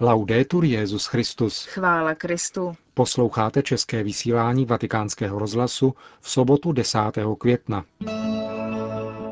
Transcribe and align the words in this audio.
Laudetur 0.00 0.64
Jezus 0.64 1.06
Christus. 1.06 1.64
Chvála 1.66 2.14
Kristu. 2.14 2.74
Posloucháte 2.94 3.62
české 3.62 4.02
vysílání 4.02 4.64
Vatikánského 4.64 5.38
rozhlasu 5.38 5.94
v 6.20 6.30
sobotu 6.30 6.72
10. 6.72 6.98
května. 7.38 7.84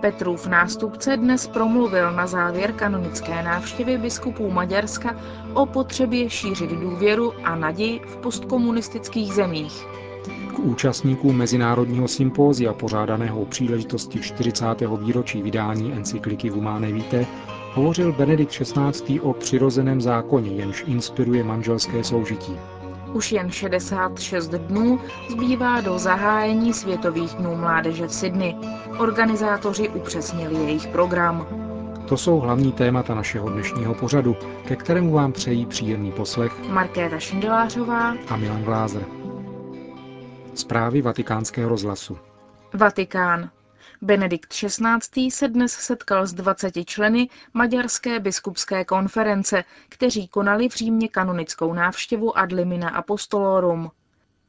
Petrův 0.01 0.47
nástupce 0.47 1.17
dnes 1.17 1.47
promluvil 1.47 2.13
na 2.13 2.27
závěr 2.27 2.73
kanonické 2.73 3.43
návštěvy 3.43 3.99
biskupů 3.99 4.51
Maďarska 4.51 5.21
o 5.55 5.67
potřebě 5.67 6.31
šířit 6.31 6.71
důvěru 6.71 7.33
a 7.45 7.57
naději 7.57 8.01
v 8.07 8.17
postkomunistických 8.17 9.33
zemích. 9.33 9.87
K 10.57 10.59
účastníkům 10.59 11.37
Mezinárodního 11.37 12.09
sympózia 12.09 12.73
pořádaného 12.73 13.41
u 13.41 13.45
příležitosti 13.45 14.21
40. 14.21 14.65
výročí 14.99 15.43
vydání 15.43 15.93
encykliky 15.93 16.49
Humane 16.49 16.93
Vitae 16.93 17.27
hovořil 17.77 18.13
Benedikt 18.13 18.53
XVI. 18.53 19.21
o 19.21 19.33
přirozeném 19.33 20.01
zákoně, 20.01 20.51
jenž 20.51 20.85
inspiruje 20.87 21.45
manželské 21.45 22.05
soužití. 22.05 22.57
Už 23.13 23.33
jen 23.33 23.51
66 23.51 24.49
dnů 24.49 25.01
zbývá 25.31 25.81
do 25.81 25.99
zahájení 25.99 26.73
Světových 26.75 27.35
dnů 27.35 27.57
mládeže 27.57 28.07
v 28.07 28.13
Sydney. 28.15 28.55
Organizátoři 28.99 29.89
upřesnili 29.89 30.55
jejich 30.55 30.87
program. 30.87 31.47
To 32.09 32.17
jsou 32.17 32.39
hlavní 32.41 32.73
témata 32.73 33.15
našeho 33.15 33.49
dnešního 33.51 33.95
pořadu, 33.95 34.37
ke 34.69 34.77
kterému 34.77 35.13
vám 35.13 35.33
přejí 35.33 35.67
příjemný 35.67 36.13
poslech 36.13 36.69
Markéta 36.69 37.19
Šindelářová 37.19 38.15
a 38.29 38.37
Milan 38.37 38.63
Glázer. 38.63 39.03
Zprávy 40.55 41.03
vatikánského 41.03 41.69
rozhlasu. 41.69 42.19
Vatikán. 42.75 43.51
Benedikt 44.03 44.53
XVI. 44.53 45.31
se 45.31 45.49
dnes 45.49 45.73
setkal 45.73 46.27
s 46.27 46.33
20 46.33 46.73
členy 46.85 47.29
Maďarské 47.55 48.21
biskupské 48.21 48.85
konference, 48.85 49.65
kteří 49.89 50.29
konali 50.29 50.69
v 50.69 50.75
Římě 50.75 51.09
kanonickou 51.09 51.73
návštěvu 51.75 52.39
ad 52.39 52.53
limina 52.53 52.89
apostolorum. 52.89 53.91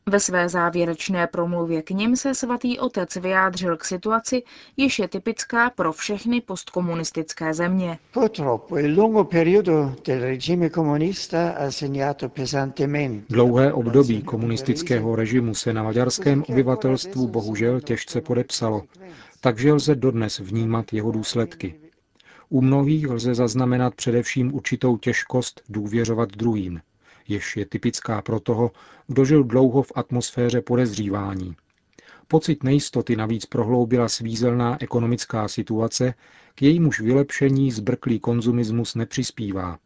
Ve 0.09 0.19
své 0.19 0.49
závěrečné 0.49 1.27
promluvě 1.27 1.81
k 1.81 1.89
nim 1.89 2.15
se 2.15 2.35
svatý 2.35 2.79
otec 2.79 3.15
vyjádřil 3.15 3.77
k 3.77 3.85
situaci, 3.85 4.43
jež 4.77 4.99
je 4.99 5.07
typická 5.07 5.69
pro 5.69 5.93
všechny 5.93 6.41
postkomunistické 6.41 7.53
země. 7.53 7.99
Dlouhé 13.29 13.73
období 13.73 14.21
komunistického 14.21 15.15
režimu 15.15 15.55
se 15.55 15.73
na 15.73 15.83
maďarském 15.83 16.43
obyvatelstvu 16.49 17.27
bohužel 17.27 17.81
těžce 17.81 18.21
podepsalo, 18.21 18.83
takže 19.41 19.73
lze 19.73 19.95
dodnes 19.95 20.39
vnímat 20.39 20.93
jeho 20.93 21.11
důsledky. 21.11 21.75
U 22.49 22.61
mnohých 22.61 23.09
lze 23.09 23.35
zaznamenat 23.35 23.95
především 23.95 24.55
určitou 24.55 24.97
těžkost 24.97 25.61
důvěřovat 25.69 26.29
druhým, 26.31 26.81
jež 27.27 27.57
je 27.57 27.65
typická 27.65 28.21
pro 28.21 28.39
toho, 28.39 28.71
kdo 29.07 29.25
žil 29.25 29.43
dlouho 29.43 29.81
v 29.83 29.91
atmosféře 29.95 30.61
podezřívání. 30.61 31.55
Pocit 32.27 32.63
nejistoty 32.63 33.15
navíc 33.15 33.45
prohloubila 33.45 34.09
svízelná 34.09 34.77
ekonomická 34.81 35.47
situace, 35.47 36.13
k 36.55 36.61
jejímuž 36.61 36.99
vylepšení 36.99 37.71
zbrklý 37.71 38.19
konzumismus 38.19 38.95
nepřispívá. 38.95 39.79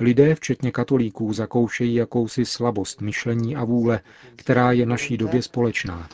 Lidé, 0.00 0.34
včetně 0.34 0.72
katolíků, 0.72 1.32
zakoušejí 1.32 1.94
jakousi 1.94 2.44
slabost 2.44 3.00
myšlení 3.00 3.56
a 3.56 3.64
vůle, 3.64 4.00
která 4.36 4.72
je 4.72 4.86
naší 4.86 5.16
době 5.16 5.42
společná. 5.42 6.08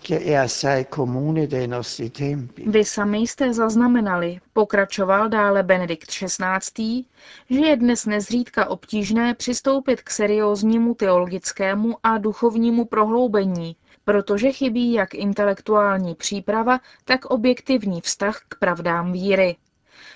Vy 2.67 2.85
sami 2.85 3.19
jste 3.19 3.55
zaznamenali, 3.55 4.39
pokračoval 4.53 5.29
dále 5.29 5.63
Benedikt 5.63 6.09
XVI., 6.09 7.05
že 7.51 7.61
je 7.61 7.77
dnes 7.77 8.07
nezřídka 8.07 8.71
obtížné 8.71 9.35
přistoupit 9.35 10.03
k 10.03 10.11
serióznímu 10.11 10.95
teologickému 10.95 11.97
a 12.03 12.19
duchovnímu 12.19 12.85
prohloubení, 12.85 13.77
protože 14.05 14.53
chybí 14.53 14.93
jak 14.93 15.15
intelektuální 15.15 16.15
příprava, 16.15 16.81
tak 17.05 17.25
objektivní 17.25 18.01
vztah 18.01 18.41
k 18.49 18.59
pravdám 18.59 19.13
víry. 19.13 19.57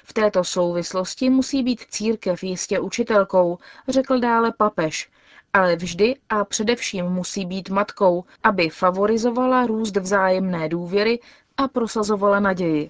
V 0.04 0.12
této 0.12 0.44
souvislosti 0.44 1.30
musí 1.30 1.62
být 1.62 1.80
církev 1.90 2.42
jistě 2.42 2.80
učitelkou, 2.80 3.58
řekl 3.88 4.20
dále 4.20 4.52
papež, 4.58 5.10
ale 5.52 5.76
vždy 5.76 6.16
a 6.28 6.44
především 6.44 7.04
musí 7.04 7.46
být 7.46 7.68
matkou, 7.70 8.24
aby 8.42 8.68
favorizovala 8.68 9.66
růst 9.66 9.96
vzájemné 9.96 10.68
důvěry 10.68 11.18
a 11.56 11.68
prosazovala 11.68 12.40
naději. 12.40 12.88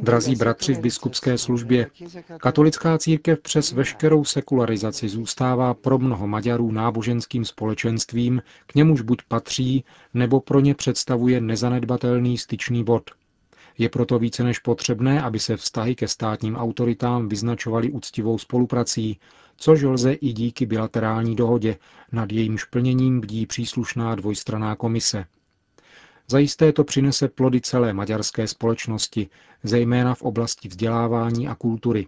Drazí 0.00 0.34
bratři 0.36 0.74
v 0.74 0.80
biskupské 0.80 1.38
službě, 1.38 1.86
katolická 2.36 2.98
církev 2.98 3.40
přes 3.40 3.72
veškerou 3.72 4.24
sekularizaci 4.24 5.08
zůstává 5.08 5.74
pro 5.74 5.98
mnoho 5.98 6.26
Maďarů 6.26 6.72
náboženským 6.72 7.44
společenstvím, 7.44 8.42
k 8.66 8.74
němuž 8.74 9.00
buď 9.00 9.22
patří, 9.28 9.84
nebo 10.14 10.40
pro 10.40 10.60
ně 10.60 10.74
představuje 10.74 11.40
nezanedbatelný 11.40 12.38
styčný 12.38 12.84
bod– 12.84 13.10
je 13.78 13.88
proto 13.88 14.18
více 14.18 14.44
než 14.44 14.58
potřebné, 14.58 15.22
aby 15.22 15.38
se 15.38 15.56
vztahy 15.56 15.94
ke 15.94 16.08
státním 16.08 16.56
autoritám 16.56 17.28
vyznačovaly 17.28 17.90
úctivou 17.90 18.38
spoluprací, 18.38 19.20
což 19.56 19.82
lze 19.82 20.12
i 20.12 20.32
díky 20.32 20.66
bilaterální 20.66 21.36
dohodě, 21.36 21.76
nad 22.12 22.32
jejímž 22.32 22.64
plněním 22.64 23.20
bdí 23.20 23.46
příslušná 23.46 24.14
dvojstraná 24.14 24.76
komise. 24.76 25.24
Zajisté 26.28 26.72
to 26.72 26.84
přinese 26.84 27.28
plody 27.28 27.60
celé 27.60 27.92
maďarské 27.92 28.46
společnosti, 28.48 29.28
zejména 29.62 30.14
v 30.14 30.22
oblasti 30.22 30.68
vzdělávání 30.68 31.48
a 31.48 31.54
kultury. 31.54 32.06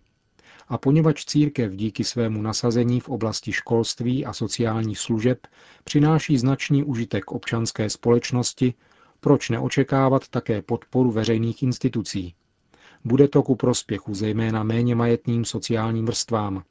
A 0.68 0.78
poněvadž 0.78 1.24
církev 1.24 1.72
díky 1.72 2.04
svému 2.04 2.42
nasazení 2.42 3.00
v 3.00 3.08
oblasti 3.08 3.52
školství 3.52 4.24
a 4.26 4.32
sociálních 4.32 4.98
služeb 4.98 5.46
přináší 5.84 6.38
značný 6.38 6.84
užitek 6.84 7.30
občanské 7.30 7.90
společnosti, 7.90 8.74
proč 9.20 9.50
neočekávat 9.50 10.28
také 10.28 10.62
podporu 10.62 11.10
veřejných 11.10 11.62
institucí? 11.62 12.34
Bude 13.04 13.28
to 13.28 13.42
ku 13.42 13.56
prospěchu 13.56 14.14
zejména 14.14 14.62
méně 14.62 14.94
majetným 14.94 15.44
sociálním 15.44 16.06
vrstvám. 16.06 16.62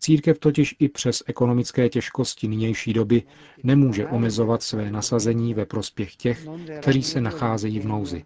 Církev 0.00 0.38
totiž 0.38 0.76
i 0.78 0.88
přes 0.88 1.22
ekonomické 1.26 1.88
těžkosti 1.88 2.48
nynější 2.48 2.92
doby 2.92 3.22
nemůže 3.62 4.06
omezovat 4.06 4.62
své 4.62 4.90
nasazení 4.90 5.54
ve 5.54 5.66
prospěch 5.66 6.16
těch, 6.16 6.46
kteří 6.80 7.02
se 7.02 7.20
nacházejí 7.20 7.80
v 7.80 7.86
nouzi. 7.86 8.24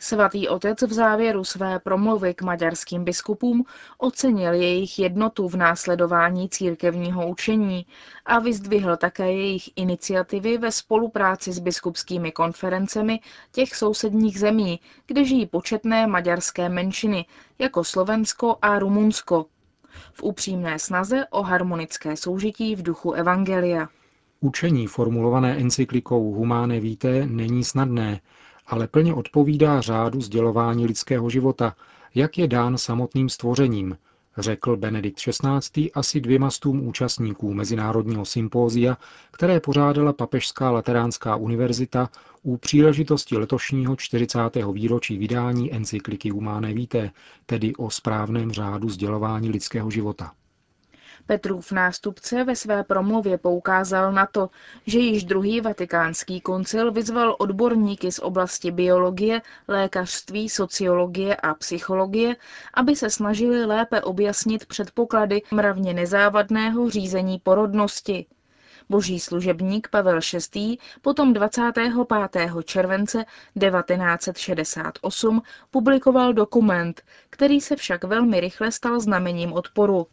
Svatý 0.00 0.48
otec 0.48 0.82
v 0.82 0.92
závěru 0.92 1.44
své 1.44 1.78
promluvy 1.78 2.34
k 2.34 2.42
maďarským 2.42 3.04
biskupům 3.04 3.64
ocenil 3.98 4.52
jejich 4.52 4.98
jednotu 4.98 5.48
v 5.48 5.56
následování 5.56 6.48
církevního 6.48 7.28
učení 7.28 7.86
a 8.26 8.38
vyzdvihl 8.38 8.96
také 8.96 9.32
jejich 9.32 9.70
iniciativy 9.76 10.58
ve 10.58 10.72
spolupráci 10.72 11.52
s 11.52 11.58
biskupskými 11.58 12.32
konferencemi 12.32 13.20
těch 13.52 13.76
sousedních 13.76 14.38
zemí, 14.38 14.80
kde 15.06 15.24
žijí 15.24 15.46
početné 15.46 16.06
maďarské 16.06 16.68
menšiny, 16.68 17.26
jako 17.58 17.84
Slovensko 17.84 18.56
a 18.62 18.78
Rumunsko, 18.78 19.46
v 20.12 20.22
upřímné 20.22 20.78
snaze 20.78 21.26
o 21.30 21.42
harmonické 21.42 22.16
soužití 22.16 22.76
v 22.76 22.82
duchu 22.82 23.12
Evangelia. 23.12 23.88
Učení 24.40 24.86
formulované 24.86 25.56
encyklikou 25.56 26.32
Humane 26.32 26.80
Vitae 26.80 27.26
není 27.26 27.64
snadné, 27.64 28.20
ale 28.68 28.88
plně 28.88 29.14
odpovídá 29.14 29.80
řádu 29.80 30.20
sdělování 30.20 30.86
lidského 30.86 31.30
života, 31.30 31.76
jak 32.14 32.38
je 32.38 32.48
dán 32.48 32.78
samotným 32.78 33.28
stvořením, 33.28 33.96
řekl 34.38 34.76
Benedikt 34.76 35.18
XVI. 35.18 35.92
asi 35.92 36.20
dvěma 36.20 36.50
stům 36.50 36.88
účastníků 36.88 37.54
Mezinárodního 37.54 38.24
sympózia, 38.24 38.96
které 39.30 39.60
pořádala 39.60 40.12
Papežská 40.12 40.70
lateránská 40.70 41.36
univerzita 41.36 42.10
u 42.42 42.56
příležitosti 42.56 43.36
letošního 43.36 43.96
40. 43.96 44.38
výročí 44.72 45.18
vydání 45.18 45.74
encykliky 45.74 46.30
Humane 46.30 46.74
Vitae, 46.74 47.10
tedy 47.46 47.74
o 47.74 47.90
správném 47.90 48.52
řádu 48.52 48.88
sdělování 48.88 49.50
lidského 49.50 49.90
života. 49.90 50.32
Petrův 51.28 51.72
nástupce 51.72 52.44
ve 52.44 52.56
své 52.56 52.84
promluvě 52.84 53.38
poukázal 53.38 54.12
na 54.12 54.26
to, 54.26 54.50
že 54.86 54.98
již 54.98 55.24
druhý 55.24 55.60
vatikánský 55.60 56.40
koncil 56.40 56.92
vyzval 56.92 57.36
odborníky 57.38 58.12
z 58.12 58.18
oblasti 58.18 58.70
biologie, 58.70 59.42
lékařství, 59.68 60.48
sociologie 60.48 61.36
a 61.36 61.54
psychologie, 61.54 62.36
aby 62.74 62.96
se 62.96 63.10
snažili 63.10 63.64
lépe 63.64 64.00
objasnit 64.00 64.66
předpoklady 64.66 65.42
mravně 65.52 65.94
nezávadného 65.94 66.90
řízení 66.90 67.38
porodnosti. 67.38 68.26
Boží 68.88 69.20
služebník 69.20 69.88
Pavel 69.88 70.20
VI. 70.54 70.78
potom 71.02 71.32
25. 71.32 71.92
července 72.64 73.24
1968 73.60 75.42
publikoval 75.70 76.32
dokument, 76.32 77.02
který 77.30 77.60
se 77.60 77.76
však 77.76 78.04
velmi 78.04 78.40
rychle 78.40 78.72
stal 78.72 79.00
znamením 79.00 79.52
odporu. 79.52 80.06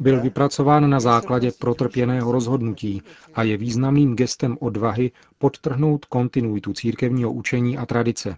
Byl 0.00 0.20
vypracován 0.20 0.90
na 0.90 1.00
základě 1.00 1.52
protrpěného 1.58 2.32
rozhodnutí 2.32 3.02
a 3.34 3.42
je 3.42 3.56
významným 3.56 4.16
gestem 4.16 4.56
odvahy 4.60 5.10
podtrhnout 5.38 6.04
kontinuitu 6.04 6.72
církevního 6.72 7.32
učení 7.32 7.78
a 7.78 7.86
tradice. 7.86 8.36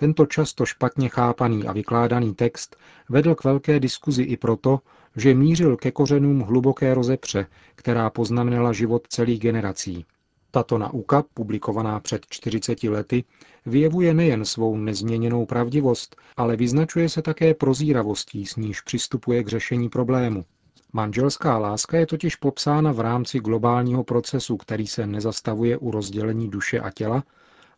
Tento 0.00 0.26
často 0.26 0.66
špatně 0.66 1.08
chápaný 1.08 1.66
a 1.66 1.72
vykládaný 1.72 2.34
text 2.34 2.76
vedl 3.08 3.34
k 3.34 3.44
velké 3.44 3.80
diskuzi 3.80 4.22
i 4.22 4.36
proto, 4.36 4.80
že 5.16 5.34
mířil 5.34 5.76
ke 5.76 5.90
kořenům 5.90 6.40
hluboké 6.40 6.94
rozepře, 6.94 7.46
která 7.74 8.10
poznamenala 8.10 8.72
život 8.72 9.06
celých 9.08 9.40
generací. 9.40 10.04
Tato 10.50 10.78
nauka, 10.78 11.24
publikovaná 11.34 12.00
před 12.00 12.26
40 12.30 12.82
lety, 12.82 13.24
vyjevuje 13.66 14.14
nejen 14.14 14.44
svou 14.44 14.76
nezměněnou 14.76 15.46
pravdivost, 15.46 16.16
ale 16.36 16.56
vyznačuje 16.56 17.08
se 17.08 17.22
také 17.22 17.54
prozíravostí, 17.54 18.46
s 18.46 18.56
níž 18.56 18.80
přistupuje 18.80 19.44
k 19.44 19.48
řešení 19.48 19.88
problému. 19.88 20.44
Manželská 20.92 21.58
láska 21.58 21.98
je 21.98 22.06
totiž 22.06 22.36
popsána 22.36 22.92
v 22.92 23.00
rámci 23.00 23.38
globálního 23.38 24.04
procesu, 24.04 24.56
který 24.56 24.86
se 24.86 25.06
nezastavuje 25.06 25.78
u 25.78 25.90
rozdělení 25.90 26.48
duše 26.48 26.80
a 26.80 26.90
těla, 26.90 27.24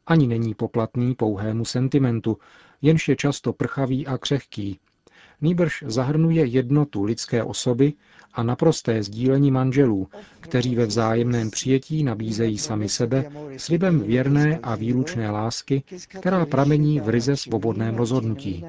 ani 0.07 0.27
není 0.27 0.55
poplatný 0.55 1.15
pouhému 1.15 1.65
sentimentu, 1.65 2.39
jenž 2.83 3.09
je 3.09 3.17
často 3.17 3.53
prchavý 3.53 4.07
a 4.07 4.19
křehký. 4.19 4.79
Nýbrž 5.41 5.85
zahrnuje 5.87 6.45
jednotu 6.47 7.03
lidské 7.05 7.43
osoby 7.43 7.93
a 8.35 8.43
naprosté 8.43 9.03
sdílení 9.03 9.51
manželů, 9.51 10.09
kteří 10.41 10.75
ve 10.77 10.87
vzájemném 10.87 11.51
přijetí 11.51 12.05
nabízejí 12.05 12.59
sami 12.59 12.89
sebe 12.89 13.31
slibem 13.57 14.01
věrné 14.01 14.59
a 14.63 14.75
výlučné 14.75 15.31
lásky, 15.31 15.83
která 16.09 16.47
pramení 16.47 17.01
v 17.01 17.09
ryze 17.09 17.37
svobodném 17.37 17.95
rozhodnutí. 17.97 18.65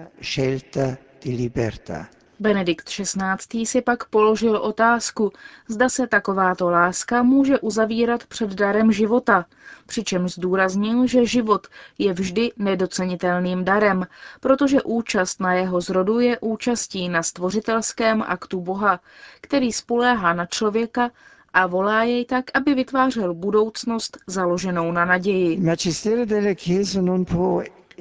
Benedikt 2.40 2.90
XVI. 2.90 3.66
si 3.66 3.82
pak 3.82 4.06
položil 4.06 4.58
otázku, 4.58 5.32
zda 5.68 5.90
se 5.90 6.08
takováto 6.08 6.70
láska 6.70 7.24
může 7.24 7.60
uzavírat 7.60 8.26
před 8.26 8.50
darem 8.50 8.92
života, 8.92 9.46
přičemž 9.86 10.32
zdůraznil, 10.34 11.08
že 11.08 11.26
život 11.26 11.68
je 11.98 12.14
vždy 12.14 12.52
nedocenitelným 12.58 13.66
darem, 13.66 14.08
protože 14.40 14.82
účast 14.82 15.40
na 15.40 15.54
jeho 15.54 15.82
zrodu 15.82 16.20
je 16.20 16.40
účastí 16.40 17.10
na 17.10 17.24
stvořitelském 17.24 18.24
aktu 18.28 18.62
Boha, 18.62 19.00
který 19.42 19.72
spoléhá 19.72 20.34
na 20.34 20.46
člověka 20.46 21.12
a 21.54 21.68
volá 21.68 22.04
jej 22.04 22.26
tak, 22.26 22.46
aby 22.54 22.74
vytvářel 22.74 23.34
budoucnost 23.34 24.18
založenou 24.28 24.92
na 24.92 25.06
naději. 25.06 25.60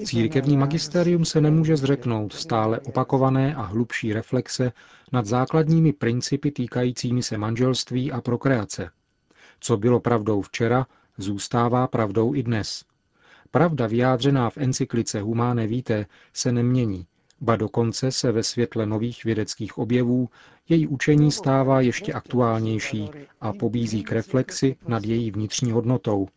Církevní 0.04 0.56
magisterium 0.56 1.24
se 1.24 1.40
nemůže 1.40 1.76
zřeknout 1.76 2.32
stále 2.32 2.80
opakované 2.80 3.54
a 3.54 3.62
hlubší 3.62 4.12
reflexe 4.12 4.72
nad 5.12 5.26
základními 5.26 5.92
principy 5.92 6.50
týkajícími 6.50 7.22
se 7.22 7.38
manželství 7.38 8.12
a 8.12 8.20
prokreace. 8.20 8.90
Co 9.60 9.76
bylo 9.76 10.00
pravdou 10.00 10.42
včera, 10.42 10.86
zůstává 11.18 11.86
pravdou 11.86 12.34
i 12.34 12.42
dnes. 12.42 12.84
Pravda 13.50 13.86
vyjádřená 13.86 14.50
v 14.50 14.58
encyklice 14.58 15.20
Humane 15.20 15.66
Vitae 15.66 16.06
se 16.32 16.52
nemění, 16.52 17.06
ba 17.40 17.56
dokonce 17.56 18.12
se 18.12 18.32
ve 18.32 18.42
světle 18.42 18.86
nových 18.86 19.24
vědeckých 19.24 19.78
objevů 19.78 20.28
její 20.68 20.86
učení 20.86 21.32
stává 21.32 21.80
ještě 21.80 22.12
aktuálnější 22.12 23.10
a 23.40 23.52
pobízí 23.52 24.02
k 24.02 24.12
reflexi 24.12 24.76
nad 24.88 25.04
její 25.04 25.30
vnitřní 25.30 25.72
hodnotou, 25.72 26.28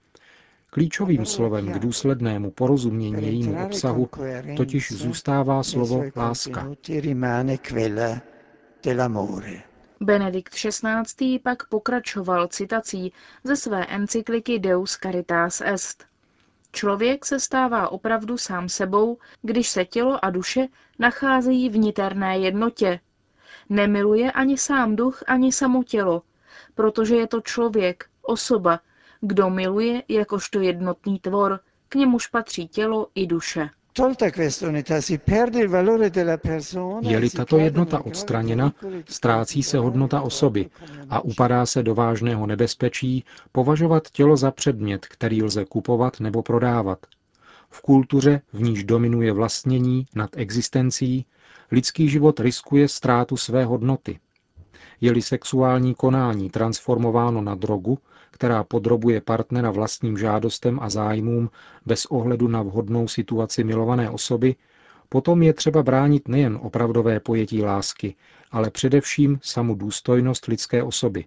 Klíčovým 0.76 1.26
slovem 1.26 1.72
k 1.72 1.80
důslednému 1.80 2.52
porozumění 2.52 3.26
jejímu 3.26 3.66
obsahu 3.66 4.10
totiž 4.58 4.92
zůstává 4.92 5.64
slovo 5.64 6.04
láska. 6.16 6.68
Benedikt 10.00 10.54
XVI. 10.54 11.40
pak 11.40 11.70
pokračoval 11.70 12.48
citací 12.48 13.14
ze 13.44 13.56
své 13.56 13.86
encykliky 13.86 14.60
Deus 14.60 14.98
Caritas 14.98 15.62
Est. 15.66 16.06
Člověk 16.72 17.26
se 17.26 17.40
stává 17.40 17.90
opravdu 17.90 18.38
sám 18.38 18.70
sebou, 18.70 19.18
když 19.42 19.70
se 19.70 19.86
tělo 19.86 20.26
a 20.26 20.30
duše 20.30 20.68
nacházejí 21.00 21.70
v 21.70 21.78
niterné 21.78 22.40
jednotě. 22.40 23.00
Nemiluje 23.70 24.32
ani 24.32 24.58
sám 24.58 24.96
duch, 24.96 25.24
ani 25.28 25.52
samo 25.52 25.84
tělo, 25.84 26.22
protože 26.74 27.16
je 27.16 27.28
to 27.28 27.42
člověk, 27.42 28.06
osoba, 28.22 28.80
kdo 29.28 29.50
miluje 29.50 30.04
jakožto 30.08 30.60
jednotný 30.60 31.20
tvor, 31.20 31.60
k 31.90 31.96
němuž 31.96 32.28
patří 32.28 32.68
tělo 32.68 33.08
i 33.16 33.28
duše. 33.28 33.70
Je-li 37.02 37.30
tato 37.30 37.58
jednota 37.58 38.06
odstraněna, 38.06 38.74
ztrácí 39.10 39.64
se 39.64 39.78
hodnota 39.78 40.22
osoby 40.22 40.70
a 41.10 41.22
upadá 41.22 41.66
se 41.66 41.84
do 41.84 41.96
vážného 41.96 42.48
nebezpečí 42.48 43.24
považovat 43.52 44.10
tělo 44.10 44.38
za 44.38 44.52
předmět, 44.52 45.06
který 45.06 45.44
lze 45.44 45.66
kupovat 45.66 46.20
nebo 46.20 46.44
prodávat. 46.44 47.00
V 47.70 47.82
kultuře, 47.82 48.42
v 48.54 48.62
níž 48.62 48.84
dominuje 48.84 49.32
vlastnění 49.32 50.06
nad 50.16 50.30
existencí, 50.38 51.26
lidský 51.72 52.10
život 52.10 52.40
riskuje 52.40 52.88
ztrátu 52.88 53.38
své 53.38 53.66
hodnoty. 53.66 54.20
Je-li 55.02 55.22
sexuální 55.22 55.96
konání 55.96 56.50
transformováno 56.50 57.42
na 57.42 57.56
drogu, 57.56 57.98
která 58.36 58.64
podrobuje 58.64 59.22
partnera 59.22 59.72
vlastním 59.72 60.18
žádostem 60.18 60.80
a 60.82 60.90
zájmům 60.90 61.50
bez 61.86 62.06
ohledu 62.06 62.48
na 62.48 62.62
vhodnou 62.62 63.08
situaci 63.08 63.64
milované 63.64 64.10
osoby, 64.10 64.56
potom 65.10 65.44
je 65.44 65.54
třeba 65.54 65.84
bránit 65.84 66.28
nejen 66.28 66.60
opravdové 66.62 67.20
pojetí 67.20 67.64
lásky, 67.64 68.16
ale 68.52 68.70
především 68.72 69.40
samu 69.42 69.76
důstojnost 69.76 70.46
lidské 70.46 70.84
osoby. 70.84 71.26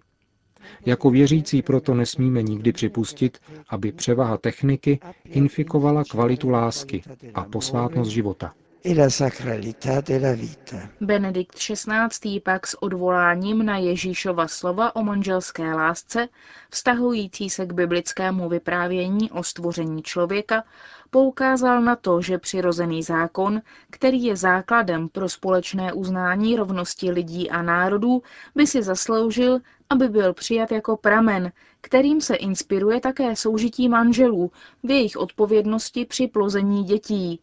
Jako 0.85 1.09
věřící 1.09 1.61
proto 1.61 1.93
nesmíme 1.93 2.43
nikdy 2.43 2.71
připustit, 2.71 3.37
aby 3.69 3.91
převaha 3.91 4.37
techniky 4.37 4.99
infikovala 5.25 6.03
kvalitu 6.03 6.49
lásky 6.49 7.01
a 7.33 7.43
posvátnost 7.43 8.11
života 8.11 8.53
la 8.85 9.09
sacralità 9.09 10.01
della 10.01 10.33
vita. 10.33 10.89
Benedikt 11.01 11.55
XVI. 11.55 12.39
pak 12.39 12.67
s 12.67 12.83
odvoláním 12.83 13.65
na 13.65 13.77
Ježíšova 13.77 14.47
slova 14.47 14.95
o 14.95 15.03
manželské 15.03 15.73
lásce, 15.73 16.27
vztahující 16.69 17.49
se 17.49 17.65
k 17.65 17.73
biblickému 17.73 18.49
vyprávění 18.49 19.31
o 19.31 19.43
stvoření 19.43 20.03
člověka, 20.03 20.63
poukázal 21.09 21.81
na 21.81 21.95
to, 21.95 22.21
že 22.21 22.37
přirozený 22.37 23.03
zákon, 23.03 23.61
který 23.89 24.23
je 24.23 24.35
základem 24.35 25.09
pro 25.09 25.29
společné 25.29 25.93
uznání 25.93 26.55
rovnosti 26.55 27.11
lidí 27.11 27.49
a 27.49 27.61
národů, 27.61 28.21
by 28.55 28.67
si 28.67 28.83
zasloužil, 28.83 29.59
aby 29.89 30.09
byl 30.09 30.33
přijat 30.33 30.71
jako 30.71 30.97
pramen, 30.97 31.51
kterým 31.81 32.21
se 32.21 32.35
inspiruje 32.35 32.99
také 32.99 33.35
soužití 33.35 33.89
manželů 33.89 34.51
v 34.83 34.91
jejich 34.91 35.17
odpovědnosti 35.17 36.05
při 36.05 36.27
plození 36.27 36.83
dětí. 36.83 37.39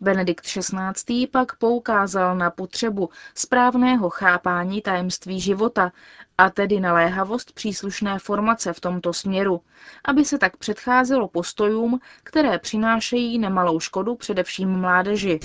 Benedikt 0.00 0.44
XVI. 0.46 1.26
pak 1.26 1.56
poukázal 1.56 2.36
na 2.36 2.50
potřebu 2.50 3.08
správného 3.34 4.10
chápání 4.10 4.82
tajemství 4.82 5.40
života 5.40 5.92
a 6.38 6.50
tedy 6.50 6.80
naléhavost 6.80 7.52
příslušné 7.52 8.18
formace 8.18 8.72
v 8.72 8.80
tomto 8.80 9.12
směru, 9.12 9.60
aby 10.04 10.24
se 10.24 10.38
tak 10.38 10.56
předcházelo 10.56 11.28
postojům, 11.28 12.00
které 12.22 12.58
přinášejí 12.58 13.38
nemalou 13.38 13.80
škodu 13.80 14.14
především 14.14 14.68
mládeži. 14.68 15.40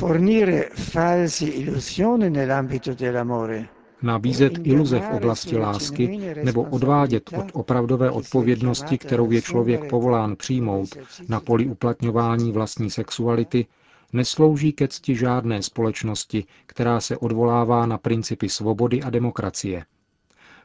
Nabízet 4.01 4.53
iluze 4.67 4.99
v 4.99 5.09
oblasti 5.13 5.57
lásky 5.57 6.35
nebo 6.43 6.63
odvádět 6.63 7.29
od 7.37 7.45
opravdové 7.53 8.11
odpovědnosti, 8.11 8.97
kterou 8.97 9.31
je 9.31 9.41
člověk 9.41 9.89
povolán 9.89 10.35
přijmout 10.35 10.89
na 11.29 11.39
poli 11.39 11.65
uplatňování 11.65 12.51
vlastní 12.51 12.91
sexuality, 12.91 13.65
neslouží 14.13 14.73
ke 14.73 14.87
cti 14.87 15.15
žádné 15.15 15.63
společnosti, 15.63 16.45
která 16.65 16.99
se 17.01 17.17
odvolává 17.17 17.85
na 17.85 17.97
principy 17.97 18.49
svobody 18.49 19.01
a 19.03 19.09
demokracie. 19.09 19.85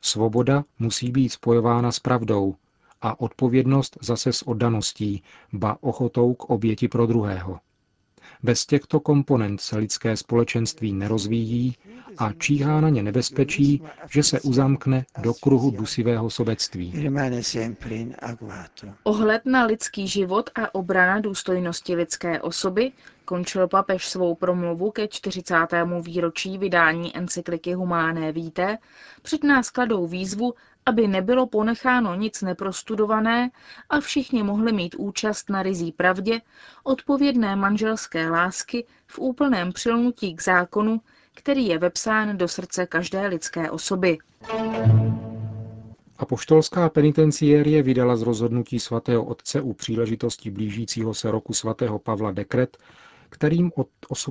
Svoboda 0.01 0.65
musí 0.79 1.11
být 1.11 1.29
spojována 1.29 1.93
s 1.93 1.99
pravdou 1.99 2.55
a 3.03 3.21
odpovědnost 3.21 3.99
zase 4.03 4.33
s 4.33 4.43
oddaností, 4.49 5.23
ba 5.53 5.79
ochotou 5.81 6.35
k 6.35 6.45
oběti 6.45 6.89
pro 6.89 7.07
druhého. 7.07 7.61
Bez 8.43 8.67
těchto 8.67 9.01
komponent 9.01 9.61
se 9.61 9.79
lidské 9.79 10.17
společenství 10.17 10.93
nerozvíjí 10.93 11.77
a 12.19 12.33
číhá 12.33 12.81
na 12.81 12.89
ně 12.89 13.03
nebezpečí, 13.03 13.83
že 14.11 14.23
se 14.23 14.41
uzamkne 14.41 15.05
do 15.23 15.35
kruhu 15.35 15.71
dusivého 15.71 16.31
sobectví. 16.31 17.11
Ohled 19.03 19.47
na 19.47 19.65
lidský 19.65 20.09
život 20.09 20.51
a 20.55 20.75
obrana 20.75 21.21
důstojnosti 21.21 21.95
lidské 21.95 22.41
osoby 22.41 22.93
končil 23.29 23.69
papež 23.69 24.09
svou 24.09 24.35
promluvu 24.35 24.91
ke 24.91 25.09
40. 25.09 25.55
výročí 26.03 26.59
vydání 26.59 27.17
encykliky 27.17 27.75
Humáné 27.75 28.33
víte, 28.33 28.79
před 29.23 29.45
nás 29.45 29.71
kladou 29.71 30.07
výzvu, 30.07 30.55
aby 30.87 31.09
nebylo 31.09 31.47
ponecháno 31.47 32.15
nic 32.15 32.43
neprostudované 32.43 33.51
a 33.91 34.01
všichni 34.01 34.43
mohli 34.43 34.73
mít 34.73 34.95
účast 34.95 35.51
na 35.51 35.63
rizí 35.63 35.93
pravdě, 35.93 36.41
odpovědné 36.85 37.57
manželské 37.57 38.31
lásky 38.31 38.87
v 39.07 39.19
úplném 39.19 39.73
přilnutí 39.73 40.35
k 40.35 40.43
zákonu, 40.43 41.01
který 41.35 41.67
je 41.67 41.79
vepsán 41.79 42.39
do 42.39 42.49
srdce 42.49 42.87
každé 42.87 43.27
lidské 43.27 43.71
osoby. 43.71 44.19
Apoštolská 46.19 46.89
penitenciérie 46.89 47.83
vydala 47.83 48.17
z 48.17 48.23
rozhodnutí 48.23 48.81
svatého 48.81 49.25
otce 49.25 49.61
u 49.61 49.73
příležitosti 49.73 50.51
blížícího 50.51 51.15
se 51.15 51.31
roku 51.31 51.53
svatého 51.53 51.99
Pavla 51.99 52.33
dekret, 52.33 52.77
kterým 53.31 53.73
od 53.77 53.89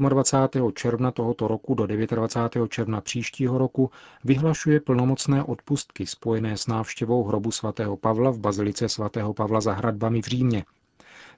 28. 0.10 0.72
června 0.74 1.12
tohoto 1.12 1.48
roku 1.48 1.75
do 1.75 1.88
29. 1.88 2.72
června 2.72 3.01
příštího 3.01 3.58
roku 3.58 3.92
vyhlašuje 4.24 4.80
plnomocné 4.80 5.44
odpustky 5.44 6.06
spojené 6.08 6.58
s 6.58 6.68
návštěvou 6.68 7.24
hrobu 7.24 7.51
svatého 7.51 7.98
Pavla 7.98 8.32
v 8.32 8.39
bazilice 8.39 8.89
svatého 8.89 9.34
Pavla 9.34 9.62
za 9.62 9.74
hradbami 9.74 10.22
v 10.22 10.25
Římě. 10.25 10.66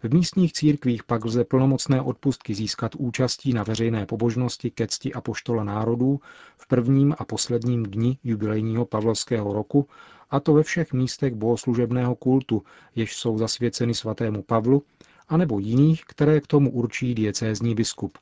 V 0.03 0.13
místních 0.13 0.53
církvích 0.53 1.03
pak 1.03 1.25
lze 1.25 1.43
plnomocné 1.43 2.01
odpustky 2.01 2.55
získat 2.55 2.95
účastí 2.95 3.53
na 3.53 3.63
veřejné 3.63 4.05
pobožnosti 4.05 4.71
ke 4.71 4.87
cti 4.87 5.13
apoštola 5.13 5.63
národů 5.63 6.19
v 6.57 6.67
prvním 6.67 7.15
a 7.17 7.25
posledním 7.25 7.85
dni 7.85 8.17
jubilejního 8.23 8.85
pavlovského 8.85 9.53
roku, 9.53 9.87
a 10.29 10.39
to 10.39 10.53
ve 10.53 10.63
všech 10.63 10.93
místech 10.93 11.33
bohoslužebného 11.33 12.15
kultu, 12.15 12.63
jež 12.95 13.15
jsou 13.15 13.37
zasvěceny 13.37 13.93
svatému 13.93 14.43
Pavlu, 14.43 14.83
anebo 15.29 15.59
jiných, 15.59 16.03
které 16.07 16.41
k 16.41 16.47
tomu 16.47 16.71
určí 16.71 17.15
diecézní 17.15 17.75
biskup. 17.75 18.17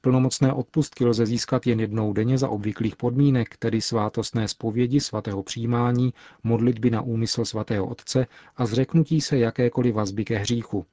Plnomocné 0.00 0.52
odpustky 0.52 1.04
lze 1.04 1.26
získat 1.26 1.66
jen 1.66 1.80
jednou 1.80 2.12
denně 2.12 2.38
za 2.38 2.48
obvyklých 2.48 2.96
podmínek, 2.96 3.56
tedy 3.56 3.80
svátostné 3.80 4.48
zpovědi, 4.48 5.00
svatého 5.00 5.42
přijímání, 5.42 6.14
modlitby 6.42 6.90
na 6.90 7.02
úmysl 7.02 7.44
svatého 7.44 7.86
otce 7.86 8.26
a 8.56 8.66
zřeknutí 8.66 9.20
se 9.20 9.38
jakékoliv 9.38 9.94
vazby 9.94 10.24
ke 10.24 10.38
hříchu. 10.38 10.86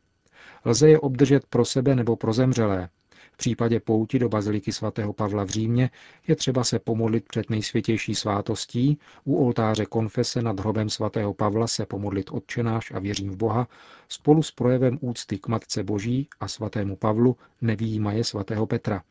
Lze 0.66 0.90
je 0.90 1.00
obdržet 1.00 1.46
pro 1.46 1.66
sebe 1.66 1.96
nebo 1.96 2.16
pro 2.16 2.34
zemřelé. 2.34 2.90
V 3.38 3.46
případě 3.48 3.80
pouti 3.80 4.20
do 4.20 4.30
baziliky 4.30 4.72
svatého 4.72 5.14
Pavla 5.14 5.44
v 5.44 5.50
Římě 5.50 5.90
je 6.28 6.36
třeba 6.36 6.64
se 6.64 6.80
pomodlit 6.80 7.26
před 7.28 7.50
nejsvětější 7.50 8.16
svátostí, 8.16 9.00
u 9.26 9.46
oltáře 9.46 9.86
konfese 9.86 10.42
nad 10.42 10.60
hrobem 10.60 10.90
svatého 10.90 11.34
Pavla 11.34 11.68
se 11.68 11.86
pomodlit 11.86 12.30
odčenáš 12.32 12.92
a 12.92 13.00
věřím 13.00 13.30
v 13.30 13.36
Boha, 13.36 13.68
spolu 14.10 14.44
s 14.44 14.52
projevem 14.52 14.98
úcty 15.02 15.38
k 15.38 15.48
Matce 15.48 15.84
Boží 15.84 16.28
a 16.40 16.48
svatému 16.48 16.96
Pavlu 16.96 17.38
nevýjímaje 17.62 18.24
svatého 18.24 18.68
Petra. 18.68 19.04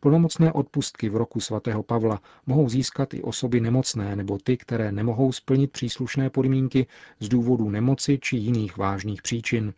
Plnomocné 0.00 0.52
odpustky 0.52 1.08
v 1.08 1.16
roku 1.16 1.40
svatého 1.40 1.82
Pavla 1.82 2.20
mohou 2.46 2.68
získat 2.68 3.14
i 3.14 3.22
osoby 3.22 3.60
nemocné 3.60 4.16
nebo 4.16 4.38
ty, 4.38 4.56
které 4.56 4.92
nemohou 4.92 5.32
splnit 5.32 5.72
příslušné 5.72 6.30
podmínky 6.30 6.86
z 7.20 7.28
důvodu 7.28 7.70
nemoci 7.70 8.18
či 8.22 8.36
jiných 8.36 8.76
vážných 8.76 9.22
příčin 9.22 9.72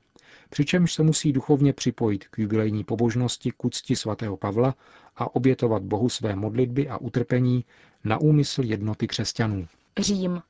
přičemž 0.50 0.92
se 0.92 1.02
musí 1.02 1.32
duchovně 1.32 1.72
připojit 1.72 2.28
k 2.28 2.38
jubilejní 2.38 2.84
pobožnosti 2.84 3.50
k 3.50 3.64
úcti 3.64 3.96
svatého 3.96 4.36
Pavla 4.36 4.74
a 5.16 5.34
obětovat 5.36 5.82
Bohu 5.82 6.08
své 6.08 6.36
modlitby 6.36 6.88
a 6.88 6.98
utrpení 6.98 7.64
na 8.04 8.20
úmysl 8.20 8.62
jednoty 8.64 9.06
křesťanů. 9.06 9.66
Řím. 9.98 10.42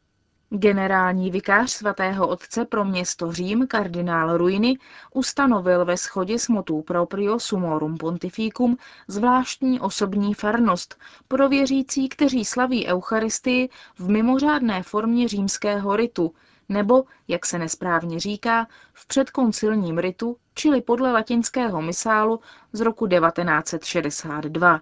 Generální 0.52 1.30
vikář 1.30 1.70
svatého 1.70 2.28
otce 2.28 2.64
pro 2.64 2.84
město 2.84 3.32
Řím, 3.32 3.66
kardinál 3.66 4.38
Ruiny, 4.38 4.78
ustanovil 5.14 5.84
ve 5.84 5.96
schodě 5.96 6.38
s 6.38 6.48
motu 6.48 6.82
proprio 6.82 7.38
sumorum 7.38 7.98
pontificum 7.98 8.76
zvláštní 9.08 9.80
osobní 9.80 10.34
farnost 10.34 10.98
pro 11.28 11.48
věřící, 11.48 12.08
kteří 12.08 12.44
slaví 12.44 12.86
Eucharistii 12.86 13.68
v 13.98 14.08
mimořádné 14.08 14.82
formě 14.82 15.28
římského 15.28 15.96
ritu, 15.96 16.34
nebo, 16.70 17.04
jak 17.28 17.46
se 17.46 17.58
nesprávně 17.58 18.20
říká, 18.20 18.66
v 18.92 19.06
předkoncilním 19.06 19.98
ritu, 19.98 20.36
čili 20.54 20.80
podle 20.80 21.12
latinského 21.12 21.82
misálu 21.82 22.40
z 22.72 22.80
roku 22.80 23.06
1962. 23.06 24.80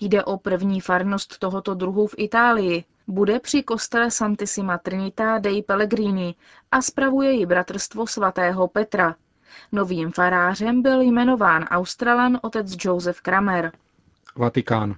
Jde 0.00 0.24
o 0.24 0.38
první 0.38 0.80
farnost 0.80 1.38
tohoto 1.38 1.74
druhu 1.74 2.06
v 2.06 2.14
Itálii. 2.18 2.84
Bude 3.06 3.40
při 3.40 3.62
kostele 3.62 4.10
Santissima 4.10 4.78
Trinita 4.78 5.38
dei 5.38 5.62
Pellegrini 5.62 6.34
a 6.72 6.82
spravuje 6.82 7.32
ji 7.32 7.46
bratrstvo 7.46 8.06
svatého 8.06 8.68
Petra. 8.68 9.14
Novým 9.72 10.12
farářem 10.12 10.82
byl 10.82 11.00
jmenován 11.00 11.62
Australan 11.62 12.38
otec 12.42 12.76
Joseph 12.84 13.20
Kramer. 13.20 13.72
Vatikán. 14.36 14.94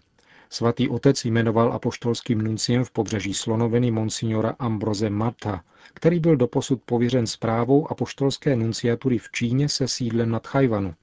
Svatý 0.50 0.88
otec 0.88 1.24
jmenoval 1.24 1.72
apoštolským 1.72 2.38
nunciem 2.38 2.84
v 2.84 2.90
pobřeží 2.90 3.34
Slonoviny 3.34 3.90
monsignora 3.90 4.54
Ambroze 4.58 5.10
Marta, 5.10 5.64
který 5.94 6.20
byl 6.20 6.36
doposud 6.36 6.82
pověřen 6.84 7.26
zprávou 7.26 7.90
apoštolské 7.90 8.56
nunciatury 8.56 9.18
v 9.18 9.30
Číně 9.32 9.68
se 9.68 9.88
sídlem 9.88 10.30
nad 10.30 10.46
Chajvanu. 10.46 10.94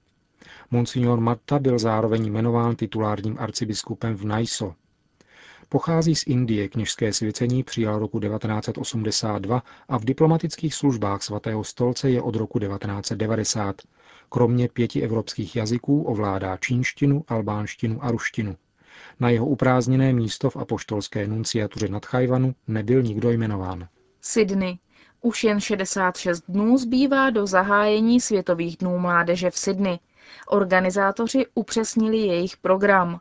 Monsignor 0.72 1.20
Marta 1.20 1.60
byl 1.60 1.80
zároveň 1.80 2.26
jmenován 2.26 2.76
titulárním 2.76 3.36
arcibiskupem 3.40 4.16
v 4.16 4.26
Naiso. 4.26 4.74
Pochází 5.70 6.16
z 6.16 6.28
Indie, 6.28 6.70
kněžské 6.70 7.14
svěcení 7.14 7.64
přijal 7.64 8.00
roku 8.00 8.20
1982 8.20 9.64
a 9.88 9.98
v 9.98 10.06
diplomatických 10.06 10.76
službách 10.76 11.24
svatého 11.24 11.64
stolce 11.64 12.10
je 12.10 12.22
od 12.22 12.36
roku 12.36 12.60
1990. 12.60 13.82
Kromě 14.30 14.70
pěti 14.70 15.02
evropských 15.02 15.56
jazyků 15.56 16.04
ovládá 16.04 16.58
čínštinu, 16.58 17.26
albánštinu 17.28 18.04
a 18.04 18.12
ruštinu. 18.12 18.56
Na 19.20 19.30
jeho 19.30 19.46
uprázněné 19.46 20.14
místo 20.14 20.50
v 20.50 20.58
apoštolské 20.58 21.28
nunciatuře 21.28 21.88
nad 21.88 22.06
Chajvanu 22.06 22.56
nebyl 22.68 23.02
nikdo 23.02 23.32
jmenován. 23.32 23.88
Sydney. 24.22 24.78
Už 25.22 25.44
jen 25.44 25.60
66 25.60 26.44
dnů 26.48 26.78
zbývá 26.78 27.30
do 27.30 27.48
zahájení 27.48 28.22
Světových 28.22 28.78
dnů 28.78 29.00
mládeže 29.00 29.52
v 29.52 29.58
Sydney. 29.58 30.00
Organizátoři 30.48 31.46
upřesnili 31.56 32.18
jejich 32.18 32.58
program. 32.58 33.20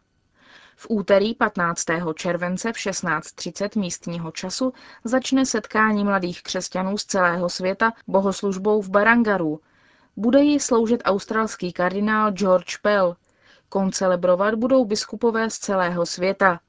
V 0.77 0.87
úterý 0.91 1.35
15. 1.35 1.85
července 2.15 2.73
v 2.73 2.77
16.30 2.77 3.81
místního 3.81 4.31
času 4.31 4.73
začne 5.05 5.47
setkání 5.47 6.05
mladých 6.05 6.43
křesťanů 6.43 6.99
z 6.99 7.05
celého 7.05 7.49
světa 7.49 7.93
bohoslužbou 8.07 8.83
v 8.83 8.91
Barangaru. 8.91 9.61
Bude 10.17 10.43
ji 10.43 10.61
sloužit 10.61 11.03
australský 11.05 11.73
kardinál 11.73 12.31
George 12.31 12.77
Pell. 12.77 13.17
Koncelebrovat 13.73 14.55
budou 14.55 14.85
biskupové 14.85 15.51
z 15.51 15.59
celého 15.59 16.07
světa. 16.07 16.61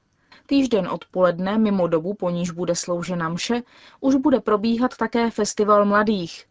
Týžden 0.45 0.88
odpoledne, 0.88 1.57
mimo 1.57 1.88
dobu, 1.88 2.13
po 2.13 2.29
níž 2.29 2.51
bude 2.51 2.75
sloužena 2.75 3.29
mše, 3.29 3.62
už 4.00 4.15
bude 4.15 4.39
probíhat 4.39 4.98
také 4.98 5.31
festival 5.31 5.86
mladých. 5.86 6.45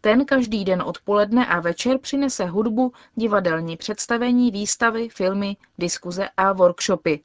Ten 0.00 0.24
každý 0.24 0.64
den 0.64 0.82
odpoledne 0.82 1.46
a 1.46 1.60
večer 1.60 1.98
přinese 1.98 2.44
hudbu, 2.44 2.92
divadelní 3.14 3.76
představení, 3.76 4.50
výstavy, 4.50 5.08
filmy, 5.08 5.56
diskuze 5.78 6.28
a 6.36 6.52
workshopy. 6.52 7.20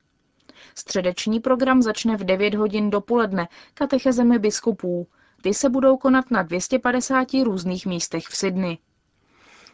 Středeční 0.76 1.40
program 1.40 1.82
začne 1.82 2.18
v 2.18 2.24
9 2.24 2.54
hodin 2.54 2.90
dopoledne 2.90 3.48
katechezemi 3.74 4.40
biskupů. 4.40 5.08
Ty 5.42 5.54
se 5.54 5.70
budou 5.70 5.98
konat 5.98 6.32
na 6.32 6.44
250 6.44 7.28
různých 7.44 7.86
místech 7.86 8.24
v 8.28 8.38
Sydney. 8.38 8.78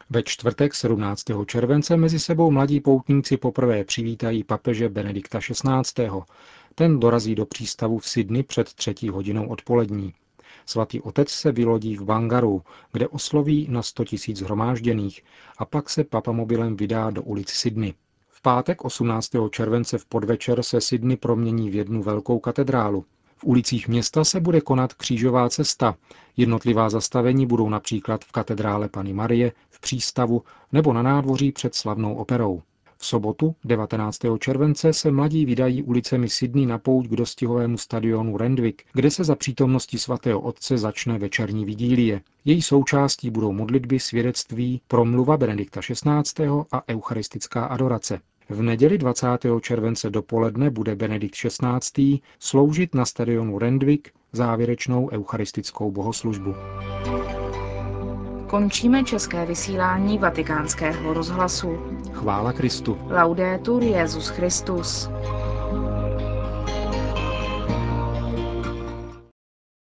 Ve 0.10 0.24
čtvrtek 0.24 0.75
17. 0.75 1.24
července 1.45 1.98
mezi 1.98 2.19
sebou 2.19 2.51
mladí 2.51 2.79
poutníci 2.79 3.38
poprvé 3.38 3.83
přivítají 3.83 4.43
papeže 4.43 4.89
Benedikta 4.89 5.39
XVI. 5.39 6.10
Ten 6.75 7.00
dorazí 7.00 7.36
do 7.36 7.45
přístavu 7.45 8.00
v 8.00 8.10
Sydney 8.10 8.43
před 8.43 8.74
třetí 8.74 9.10
hodinou 9.10 9.48
odpolední. 9.48 10.13
Svatý 10.65 11.01
otec 11.01 11.29
se 11.29 11.51
vylodí 11.51 11.98
v 11.98 12.03
Bangaru, 12.03 12.62
kde 12.91 13.07
osloví 13.07 13.67
na 13.69 13.81
100 13.81 14.05
tisíc 14.05 14.41
hromážděných 14.41 15.24
a 15.57 15.65
pak 15.65 15.89
se 15.89 16.03
papamobilem 16.03 16.75
vydá 16.77 17.10
do 17.10 17.22
ulic 17.22 17.50
Sydney. 17.50 17.93
V 18.29 18.41
pátek 18.41 18.86
18. 18.86 19.29
července 19.50 19.98
v 19.98 20.05
podvečer 20.05 20.63
se 20.63 20.81
Sydney 20.81 21.17
promění 21.17 21.69
v 21.69 21.75
jednu 21.75 22.03
velkou 22.03 22.39
katedrálu. 22.39 23.05
V 23.43 23.45
ulicích 23.45 23.88
města 23.88 24.23
se 24.23 24.39
bude 24.39 24.62
konat 24.62 24.93
křížová 24.93 25.50
cesta. 25.50 25.95
Jednotlivá 26.38 26.89
zastavení 26.89 27.45
budou 27.45 27.69
například 27.69 28.25
v 28.25 28.31
katedrále 28.31 28.89
Pany 28.89 29.13
Marie, 29.13 29.51
v 29.69 29.79
přístavu 29.81 30.43
nebo 30.71 30.93
na 30.93 31.01
nádvoří 31.01 31.51
před 31.51 31.75
slavnou 31.75 32.15
operou. 32.15 32.62
V 32.97 33.05
sobotu 33.05 33.55
19. 33.65 34.19
července 34.39 34.93
se 34.93 35.12
mladí 35.12 35.45
vydají 35.45 35.83
ulicemi 35.83 36.29
Sydney 36.29 36.65
na 36.65 36.77
pouť 36.77 37.07
k 37.07 37.15
dostihovému 37.15 37.77
stadionu 37.77 38.38
Randwick, 38.38 38.81
kde 38.93 39.12
se 39.12 39.23
za 39.23 39.35
přítomnosti 39.35 39.97
svatého 39.97 40.41
otce 40.41 40.77
začne 40.77 41.19
večerní 41.19 41.65
vigílie. 41.65 42.21
Její 42.45 42.62
součástí 42.62 43.29
budou 43.29 43.51
modlitby, 43.51 44.00
svědectví, 44.00 44.81
promluva 44.88 45.38
Benedikta 45.38 45.81
XVI. 45.81 46.47
a 46.71 46.83
eucharistická 46.89 47.65
adorace. 47.65 48.19
V 48.50 48.62
neděli 48.62 48.97
20. 48.97 49.27
července 49.62 50.09
dopoledne 50.09 50.69
bude 50.69 50.95
Benedikt 50.95 51.35
XVI. 51.35 52.19
sloužit 52.39 52.95
na 52.95 53.05
stadionu 53.05 53.59
Randwick 53.59 54.09
závěrečnou 54.31 55.09
eucharistickou 55.12 55.91
bohoslužbu. 55.91 56.55
Končíme 58.47 59.03
české 59.03 59.45
vysílání 59.45 60.17
vatikánského 60.17 61.13
rozhlasu. 61.13 61.77
Chvála 62.12 62.53
Kristu. 62.53 62.97
Laudetur 63.09 63.83
Jezus 63.83 64.29
Christus. 64.29 65.09